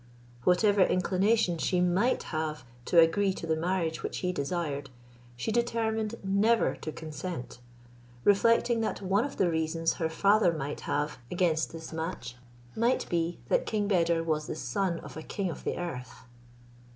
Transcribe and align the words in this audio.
Whatever 0.45 0.81
inclination 0.81 1.59
she 1.59 1.79
might 1.79 2.23
have 2.33 2.65
to 2.85 2.99
agree 2.99 3.33
to 3.33 3.45
the 3.45 3.55
marriage 3.55 4.01
which 4.01 4.17
he 4.25 4.31
desired, 4.33 4.89
she 5.37 5.51
determined 5.51 6.15
never 6.23 6.75
to 6.77 6.91
consent, 6.91 7.59
reflecting 8.23 8.81
that 8.81 9.03
one 9.03 9.23
of 9.23 9.37
the 9.37 9.51
reasons 9.51 9.93
her 10.01 10.09
father 10.09 10.51
might 10.51 10.79
have 10.89 11.19
against 11.29 11.71
this 11.71 11.93
match 11.93 12.35
might 12.75 13.07
be, 13.09 13.37
that 13.49 13.67
King 13.67 13.87
Beder 13.87 14.23
was 14.23 14.47
son 14.59 14.99
of 15.01 15.17
a 15.17 15.21
king 15.21 15.51
of 15.51 15.63
the 15.63 15.77
earth. 15.77 16.23